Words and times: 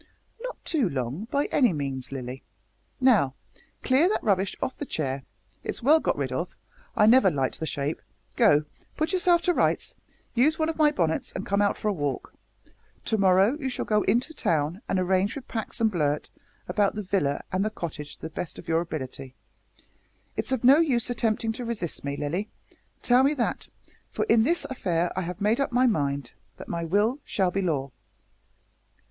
"Not 0.41 0.57
too 0.65 0.89
long, 0.89 1.25
by 1.25 1.45
any 1.51 1.73
means, 1.73 2.11
Lilly. 2.11 2.41
Now, 2.99 3.35
clear 3.83 4.09
that 4.09 4.23
rubbish 4.23 4.55
off 4.59 4.75
the 4.75 4.83
chair 4.87 5.21
it's 5.63 5.83
well 5.83 5.99
got 5.99 6.17
rid 6.17 6.31
of, 6.31 6.55
I 6.97 7.05
never 7.05 7.29
liked 7.29 7.59
the 7.59 7.67
shape 7.67 8.01
go, 8.35 8.65
put 8.97 9.13
yourself 9.13 9.43
to 9.43 9.53
rights, 9.53 9.93
use 10.33 10.57
one 10.57 10.69
of 10.69 10.75
my 10.77 10.89
bonnets, 10.89 11.31
and 11.33 11.45
come 11.45 11.61
out 11.61 11.77
for 11.77 11.87
a 11.87 11.93
walk. 11.93 12.33
To 13.05 13.17
morrow 13.19 13.55
you 13.59 13.69
shall 13.69 13.85
go 13.85 14.01
into 14.01 14.33
town 14.33 14.81
and 14.89 14.97
arrange 14.99 15.35
with 15.35 15.47
Pax 15.47 15.79
and 15.79 15.91
Blurt 15.91 16.31
about 16.67 16.95
the 16.95 17.03
villa 17.03 17.43
and 17.51 17.63
the 17.63 17.69
cottage 17.69 18.15
to 18.15 18.21
the 18.23 18.29
best 18.31 18.57
of 18.57 18.67
your 18.67 18.81
ability. 18.81 19.35
It's 20.35 20.51
of 20.51 20.63
no 20.63 20.79
use 20.79 21.11
attempting 21.11 21.51
to 21.51 21.63
resist 21.63 22.03
me, 22.03 22.17
Lilly 22.17 22.49
tell 23.03 23.23
them 23.23 23.35
that 23.35 23.67
for 24.09 24.25
in 24.25 24.41
this 24.41 24.65
affair 24.67 25.11
I 25.15 25.21
have 25.21 25.41
made 25.41 25.59
up 25.59 25.71
my 25.71 25.85
mind 25.85 26.33
that 26.57 26.67
my 26.67 26.83
will 26.83 27.19
shall 27.23 27.51
be 27.51 27.61
law." 27.61 27.91